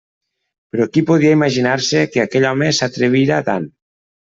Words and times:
Però 0.75 0.87
qui 0.95 1.03
podia 1.09 1.33
imaginar-se 1.37 2.03
que 2.15 2.25
aquell 2.25 2.49
home 2.55 2.73
s'atrevira 2.81 3.39
a 3.39 3.49
tant? 3.53 3.71